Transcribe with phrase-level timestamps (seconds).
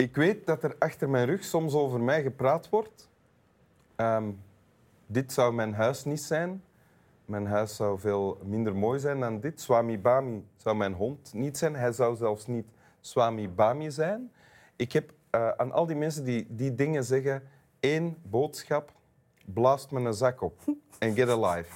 [0.00, 3.08] ik weet dat er achter mijn rug soms over mij gepraat wordt.
[3.96, 4.30] Ehm,
[5.06, 6.62] dit zou mijn huis niet zijn.
[7.24, 9.60] Mijn huis zou veel minder mooi zijn dan dit.
[9.60, 11.74] Swami Bami zou mijn hond niet zijn.
[11.74, 12.66] Hij zou zelfs niet
[13.00, 14.32] Swami Bami zijn.
[14.76, 17.42] Ik heb uh, aan al die mensen die die dingen zeggen
[17.80, 18.92] één boodschap.
[19.44, 20.60] Blaast me een zak op
[20.98, 21.74] en get alive.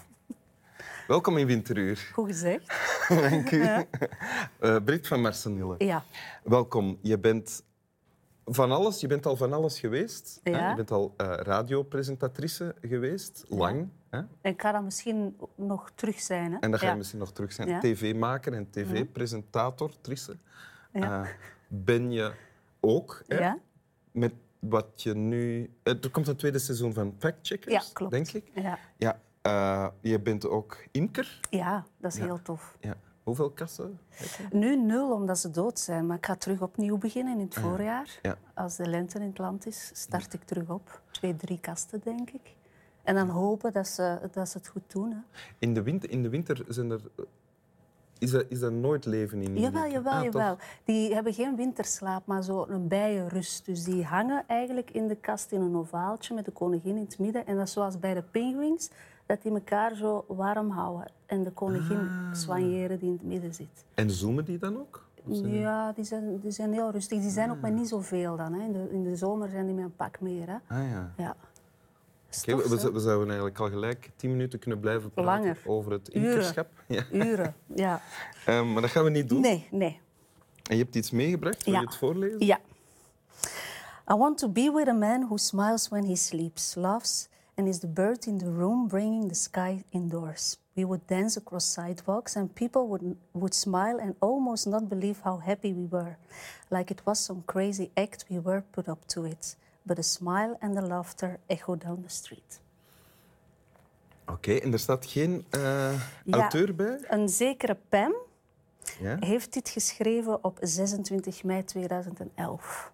[1.07, 2.11] Welkom in Winteruur.
[2.13, 2.67] Goed gezegd.
[3.31, 3.63] Dank u.
[3.63, 3.85] Ja.
[4.61, 5.75] Uh, Brit van Marsenille.
[5.79, 6.05] Ja.
[6.43, 6.99] Welkom.
[7.03, 7.63] Je bent
[8.45, 9.01] van alles.
[9.01, 10.41] Je bent al van alles geweest.
[10.43, 10.53] Ja.
[10.53, 10.69] Hè?
[10.69, 13.89] Je bent al uh, radiopresentatrice geweest, lang.
[14.11, 14.19] Hè?
[14.19, 16.53] En ik ga dat misschien nog terug zijn.
[16.53, 16.59] Hè?
[16.59, 16.93] En dat ga ja.
[16.93, 17.69] je misschien nog terug zijn.
[17.69, 17.79] Ja.
[17.81, 20.37] TV-maker en tv-presentator, Trisse.
[20.93, 21.23] Ja.
[21.23, 21.29] Uh,
[21.69, 22.33] ben je
[22.81, 23.23] ook.
[23.27, 23.39] Hè?
[23.39, 23.59] Ja.
[24.13, 25.71] Met wat je nu...
[25.83, 28.13] Er komt een tweede seizoen van Fact Checkers, Ja, klopt.
[28.13, 28.51] denk ik.
[28.55, 28.79] Ja.
[28.97, 31.41] Ja, uh, je bent ook imker.
[31.51, 32.77] ja, dat is heel tof.
[32.81, 32.97] Ja.
[33.25, 33.99] Hoeveel kassen?
[34.53, 36.07] Nu nul, omdat ze dood zijn.
[36.07, 38.01] Maar ik ga terug opnieuw beginnen in het voorjaar.
[38.07, 38.37] Ah, Ja.
[38.55, 41.01] Als de lente in het land is, start ik terug op.
[41.11, 42.55] Twee, drie kasten, denk ik.
[43.03, 45.11] En dan hopen dat ze, dat ze het goed doen.
[45.11, 45.19] Hè.
[45.59, 47.01] In de winter, in de winter zijn er...
[48.19, 49.59] Is er, is er nooit leven in?
[49.59, 50.57] Jawel, jawel, Ah, jawel.
[50.85, 53.65] Die hebben geen winterslaap, maar zo een bijenrust.
[53.67, 57.19] Dus die hangen eigenlijk in de kast in een ovaaltje met de koningin in het
[57.19, 57.47] midden.
[57.47, 58.91] En dat is zoals bij de pinguïns,
[59.35, 61.11] dat die elkaar zo warm houden.
[61.27, 62.35] En de koningin Ah.
[62.35, 63.85] soigneren die in het midden zit.
[63.95, 65.03] En zoomen die dan ook?
[65.27, 67.21] Ja, die zijn, die zijn heel rustig.
[67.21, 68.53] Die zijn ook met niet zoveel dan.
[68.53, 68.65] Hè.
[68.65, 70.47] In, de, in de zomer zijn die met een pak meer.
[70.49, 70.55] Hè.
[70.77, 71.13] Ah ja.
[71.17, 71.37] Ja.
[71.37, 71.37] Dat
[72.31, 75.59] is Oké, tof, we, we zouden eigenlijk al gelijk tien minuten kunnen blijven praten Langer.
[75.67, 76.31] over het Uren.
[76.31, 76.69] imkerschap.
[76.87, 77.05] Ja.
[77.13, 78.01] Uren, ja.
[78.47, 79.41] Ehm, maar dat gaan we niet doen.
[79.41, 80.01] Nee, nee.
[80.71, 81.65] En je hebt iets meegebracht.
[81.65, 81.81] Wil Ja.
[81.81, 82.47] je het voorlezen?
[82.47, 82.59] Ja.
[84.13, 87.79] I want to be with a man who smiles when he sleeps, laughs, and is
[87.79, 90.59] the bird in the room bringing the sky indoors.
[90.77, 95.39] We would dance across sidewalks, and people would, would smile and almost not believe how
[95.39, 96.17] happy we were,
[96.69, 99.57] like it was some crazy act we were put up to it.
[99.83, 102.61] But the smile and the laughter echo down the street.
[104.27, 105.95] Oké, en er staat geen Ja.
[106.25, 106.99] auteur bij?
[107.09, 108.15] Een zekere Pam
[109.01, 109.17] Ja?
[109.21, 112.93] heeft dit geschreven op 26 mei 2011.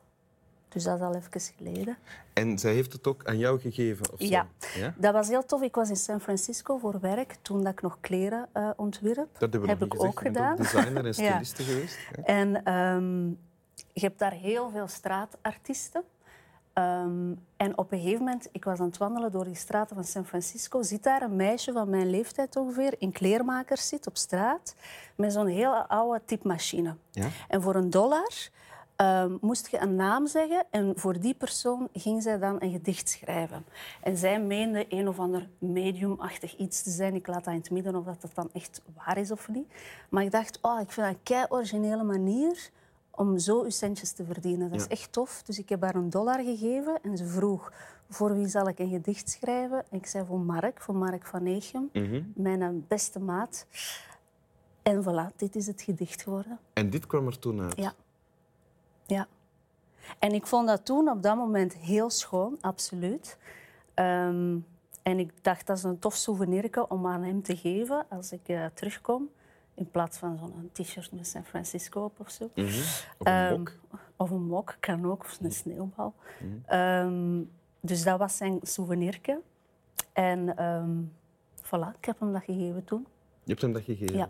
[0.71, 1.97] Dus dat is al even geleden.
[2.33, 4.13] En zij heeft het ook aan jou gegeven?
[4.13, 4.27] Of zo?
[4.27, 4.47] Ja.
[4.75, 4.95] ja?
[4.97, 5.63] Dat was heel tof.
[5.63, 9.29] Ik was in San Francisco voor werk toen dat ik nog kleren eh, ontwierp.
[9.33, 10.11] Dat hebben we heb ik gezegd.
[10.11, 10.57] ook gedaan.
[10.57, 11.13] designer en Ja.
[11.13, 11.99] styliste geweest.
[12.17, 12.23] Ja.
[12.23, 13.27] En ehm,
[13.93, 16.03] je hebt daar heel veel straatartiesten.
[16.73, 20.05] Ehm, en op een gegeven moment, ik was aan het wandelen door die straten van
[20.05, 24.75] San Francisco, zit daar een meisje van mijn leeftijd ongeveer, in kleermakers zit op straat,
[25.15, 26.95] met zo'n hele oude typemachine.
[27.11, 27.27] Ja?
[27.49, 28.33] En voor een dollar
[29.01, 33.09] ehm, moest je een naam zeggen en voor die persoon ging zij dan een gedicht
[33.09, 33.65] schrijven.
[34.03, 37.15] En zij meende een of ander mediumachtig iets te zijn.
[37.15, 39.73] Ik laat dat in het midden of dat dat dan echt waar is of niet.
[40.09, 42.71] Maar ik dacht, oh, ik vind dat een kei originele manier
[43.11, 44.71] om zo uw centjes te verdienen.
[44.71, 44.91] Dat is Ja.
[44.91, 45.43] echt tof.
[45.43, 47.73] Dus ik heb haar een dollar gegeven en ze vroeg
[48.09, 49.79] voor wie zal ik een gedicht schrijven.
[49.91, 52.23] En ik zei voor Mark, voor Mark van Neegem, Mhm.
[52.35, 53.67] mijn eh, beste maat.
[54.83, 56.59] En voilà, dit is het gedicht geworden.
[56.73, 57.77] En dit kwam er toen uit?
[57.77, 57.93] Ja.
[59.11, 59.27] Ja.
[60.19, 63.39] En ik vond dat toen op dat moment heel schoon, absoluut.
[63.95, 64.59] Ehm,
[65.03, 68.49] en ik dacht, dat is een tof souvenirke om aan hem te geven als ik
[68.49, 69.29] eh, terugkom.
[69.75, 72.51] In plaats van zo'n t-shirt met San Francisco op of zo.
[72.55, 72.67] Mhm.
[72.67, 72.75] Of
[73.19, 73.73] een Ehm, mok?
[74.17, 76.15] Of een mok, kan ook, of een sneeuwbal.
[76.41, 76.53] Mhm.
[76.67, 77.43] Ehm,
[77.81, 79.41] dus dat was zijn souvenirke.
[80.13, 80.91] En ehm,
[81.63, 83.07] voilà, ik heb hem dat gegeven toen.
[83.43, 84.17] Je hebt hem dat gegeven?
[84.17, 84.29] Ja.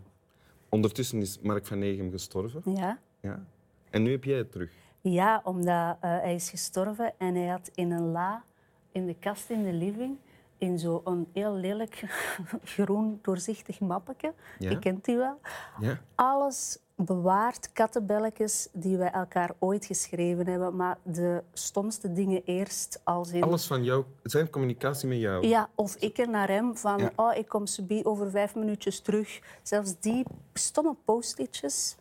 [0.68, 2.62] Ondertussen is Mark van Negem gestorven.
[2.74, 2.98] Ja.
[3.20, 3.44] Ja.
[3.90, 4.70] En nu heb jij het terug.
[5.00, 8.44] Ja, omdat eh, hij is gestorven en hij had in een la
[8.92, 10.16] in de kast in de living
[10.58, 12.02] in zo'n heel lelijk
[12.74, 14.34] groen doorzichtig mappetje.
[14.58, 14.70] Ja.
[14.70, 15.40] Je kent die wel.
[15.80, 15.98] Ja.
[16.14, 23.30] Alles bewaard, kattenbelletjes die wij elkaar ooit geschreven hebben, maar de stomste dingen eerst als
[23.32, 23.42] in...
[23.42, 25.46] Alles van jou, zijn communicatie met jou.
[25.46, 27.12] Ja, of ik er naar hem van, Ja.
[27.16, 29.40] oh, ik kom subi over vijf minuutjes terug.
[29.62, 31.96] Zelfs die stomme post-itjes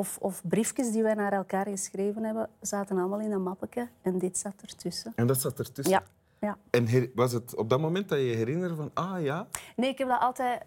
[0.00, 4.18] of, of briefjes die wij naar elkaar geschreven hebben, zaten allemaal in een mappetje en
[4.18, 5.12] dit zat ertussen.
[5.16, 5.94] En dat zat ertussen.
[5.94, 6.02] Ja,
[6.40, 6.56] ja.
[6.70, 9.90] En her- was het op dat moment dat je je herinnerde van, ah ja, Nee,
[9.90, 10.62] ik heb dat altijd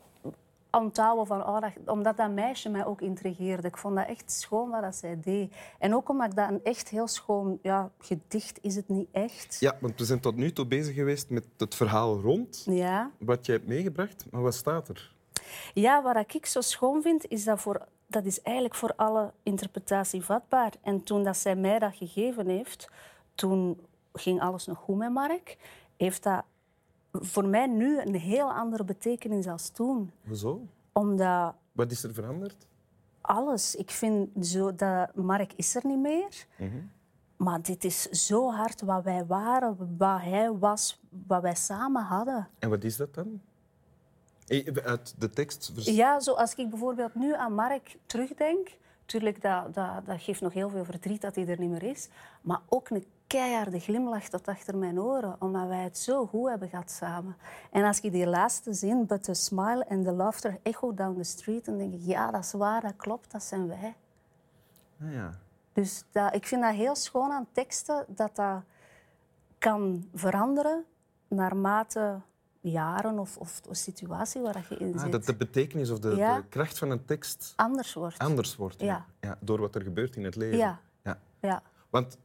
[0.71, 3.67] onthouden van, oh, dat, omdat dat meisje mij ook intrigeerde.
[3.67, 5.53] Ik vond dat echt schoon wat dat zij deed.
[5.79, 9.57] En ook omdat ik dat een echt heel schoon ja, gedicht is het niet echt.
[9.59, 13.11] ja, want we zijn tot nu toe bezig geweest met het verhaal rond Ja.
[13.19, 14.25] wat je hebt meegebracht.
[14.31, 15.11] Maar wat staat er?
[15.73, 20.23] Ja, wat ik zo schoon vind, is dat voor, dat is eigenlijk voor alle interpretatie
[20.23, 20.73] vatbaar.
[20.81, 22.89] En toen dat zij mij dat gegeven heeft,
[23.35, 25.57] toen ging alles nog goed met Mark.
[25.97, 26.43] Heeft dat
[27.11, 30.11] voor mij nu een heel andere betekenis als toen.
[30.27, 30.67] Hoezo?
[30.91, 32.67] Omdat Wat is er veranderd?
[33.21, 36.47] alles, ik vind zo dat Mark is er niet meer.
[37.37, 42.47] maar dit is zo hard wat wij waren, wat hij was, wat wij samen hadden.
[42.59, 43.41] En wat is dat dan?
[44.47, 45.71] Eh, Uit de tekst...
[45.75, 48.69] Ja, zo als ik bijvoorbeeld nu aan Mark terugdenk,
[48.99, 52.09] natuurlijk dat, dat, dat geeft nog heel veel verdriet dat hij er niet meer is,
[52.41, 56.69] maar ook een keiharde glimlach tot achter mijn oren, omdat wij het zo goed hebben
[56.69, 57.35] gehad samen.
[57.71, 61.23] En als je die laatste zin, but the smile and the laughter echo down the
[61.23, 63.95] street, dan denk ik, ja, dat is waar, dat klopt, dat zijn wij.
[65.01, 65.31] Ah, ja.
[65.73, 68.61] Dus dat, ik vind dat heel schoon aan teksten, dat dat
[69.57, 70.85] kan veranderen
[71.27, 72.19] naarmate
[72.71, 75.99] jaren of, of de situatie waar dat je in Ah, zit dat de betekenis of
[75.99, 76.35] de, Ja.
[76.35, 78.17] de kracht van een tekst anders wordt.
[78.19, 78.81] anders wordt.
[78.81, 79.05] Ja.
[79.19, 80.57] Ja, door wat er gebeurt in het leven.
[80.57, 80.79] Ja.
[81.03, 81.19] Ja.
[81.39, 81.61] Ja.
[81.89, 82.17] Want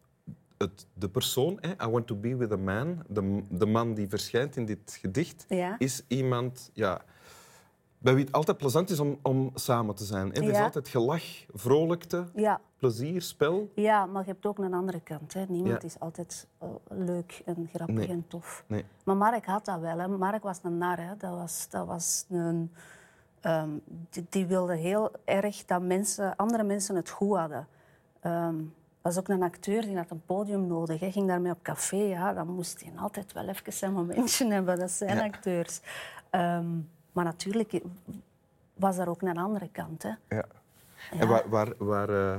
[0.58, 4.08] het, de persoon, hè, I want to be with a man, de, de man die
[4.08, 5.46] verschijnt in dit gedicht,
[5.78, 7.00] is iemand ja,
[7.98, 10.28] bij wie het altijd plezant is om, om samen te zijn.
[10.28, 10.34] Hè.
[10.34, 10.62] Er is Ja.
[10.64, 11.22] altijd gelach,
[11.54, 12.60] vrolijkte, Ja.
[12.76, 13.70] plezier, spel.
[13.74, 15.34] ja, maar je hebt ook een andere kant.
[15.34, 15.44] Hè.
[15.48, 15.88] Niemand Ja.
[15.88, 18.08] is altijd eh, leuk en grappig Nee.
[18.08, 18.64] en tof.
[18.66, 18.84] Nee.
[19.04, 19.98] Maar Mark had dat wel.
[19.98, 20.08] Hè.
[20.08, 20.98] Mark was een nar.
[21.00, 21.16] Hè.
[21.16, 22.72] Dat, was, dat was een...
[23.40, 23.68] ehm,
[24.10, 27.68] die, die wilde heel erg dat mensen, andere mensen het goed hadden.
[28.20, 28.54] Ehm
[29.02, 31.00] was ook een acteur die had een podium nodig.
[31.00, 31.96] Hij ging daarmee op café.
[31.96, 34.78] Ja, dan moest hij altijd wel even zijn momentje hebben.
[34.78, 35.80] Dat zijn acteurs.
[36.30, 36.66] Ehm,
[37.18, 37.80] maar natuurlijk
[38.74, 40.02] was er ook een andere kant.
[40.02, 40.36] Hè.
[40.36, 40.44] Ja.
[41.10, 42.36] En waar, waar, waar eh,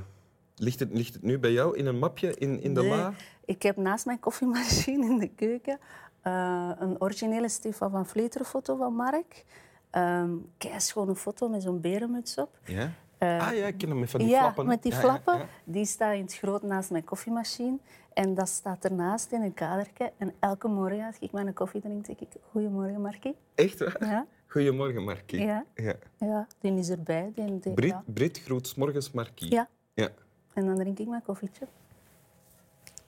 [0.56, 1.78] ligt, het, ligt het nu bij jou?
[1.78, 3.14] In een mapje in, in de Nee, la?
[3.46, 5.80] Ik heb naast mijn koffiemachine in de keuken
[6.22, 9.46] eh, een originele Stefan van Vleteren foto van Mark.
[9.92, 12.60] Um, schone foto met zo'n berenmuts op.
[12.64, 12.92] Ja?
[13.18, 14.66] Eh, ah ja, ik ken hem met van die ja, flappen.
[14.66, 15.38] met die Ja, flappen.
[15.38, 15.46] ja.
[15.64, 17.78] Die staat in het groot naast mijn koffiemachine.
[18.14, 20.12] En dat staat ernaast in een kadertje.
[20.18, 22.28] En elke morgen als ik mijn koffie drink, zeg ik...
[22.52, 23.36] Goedemorgen, Markie.
[23.56, 23.98] Echt waar?
[24.00, 25.40] Ja, Goedemorgen, Markie.
[25.42, 25.66] Ja.
[25.76, 25.96] Ja.
[26.18, 27.32] ja, die is erbij.
[27.36, 28.04] Die, die- Brit, ja.
[28.06, 29.52] Brit groet morgens Markie.
[29.52, 30.10] ja, Ja.
[30.54, 31.68] en dan drink ik mijn koffietje.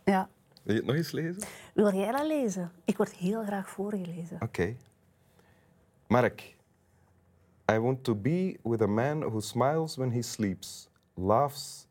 [0.06, 0.30] Ja.
[0.64, 1.44] Wil je het nog eens lezen?
[1.74, 2.72] Wil jij dat lezen?
[2.86, 4.38] Ik word heel graag voorgelezen.
[4.42, 4.76] Oké.
[6.08, 6.56] Mark.
[7.72, 11.88] I want to be with a man who smiles when he sleeps, laughs,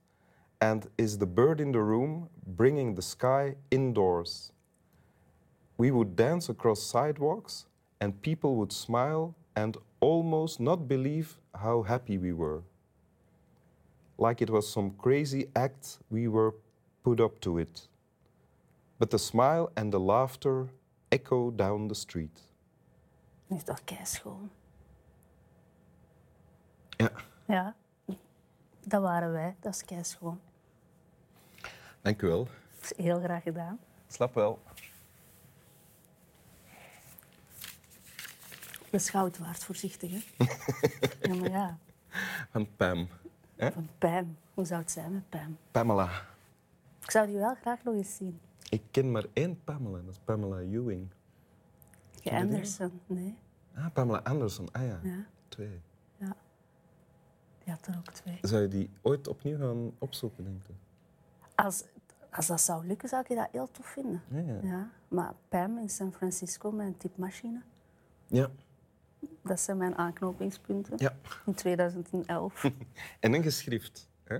[0.58, 4.52] and is the bird in the room, bringing the sky indoors.
[5.76, 7.66] We would dance across sidewalks,
[7.98, 12.62] and people would smile and almost not believe how happy we were.
[14.18, 16.52] Like it was some crazy act we were
[17.02, 17.88] put up to it.
[18.98, 20.68] But the smile and the laughter
[21.10, 22.40] echo down the street.
[23.48, 24.50] Dat is toch keischoon.
[26.96, 27.10] Ja,
[27.46, 27.74] Ja,
[28.86, 29.56] dat waren wij.
[29.60, 30.40] Dat is keischoon.
[32.02, 32.44] dank u wel.
[32.80, 33.78] Dat is heel graag gedaan.
[34.08, 34.58] Slap wel.
[38.90, 40.10] Dat is goud waard, voorzichtig.
[40.36, 40.44] Hè?
[41.28, 41.78] ja, maar ja,
[42.50, 43.08] Van Pam.
[43.56, 43.72] Hè?
[43.72, 44.36] van Pam.
[44.54, 45.56] Hoe zou het zijn met Pam?
[45.70, 46.10] Pamela.
[47.02, 48.40] Ik zou die wel graag nog eens zien.
[48.68, 51.08] Ik ken maar één Pamela, dat is Pamela Ewing.
[52.22, 53.38] Ja, Anderson, nee.
[53.74, 54.68] Ah, Pamela Anderson.
[54.72, 55.80] Ah ja, Ja, twee.
[56.16, 56.36] ja.
[57.64, 58.38] Die had er ook twee.
[58.42, 60.72] Zou je die ooit opnieuw gaan opzoeken, denk je?
[61.54, 61.84] Als,
[62.30, 64.22] als dat zou lukken, zou ik dat heel tof vinden.
[64.28, 64.58] Ja, ja.
[64.62, 67.62] Ja, maar Pam in San Francisco met een typemachine,
[68.26, 68.48] Ja.
[69.42, 70.94] Dat zijn mijn aanknopingspunten.
[70.96, 71.12] ja.
[71.46, 72.64] In 2011.
[73.20, 74.08] En een geschrift.
[74.24, 74.38] Hè?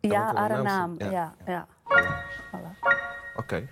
[0.00, 1.34] ja, haar naam Ja.
[1.46, 1.66] ja.
[2.50, 2.78] Voilà.
[3.36, 3.68] Oké.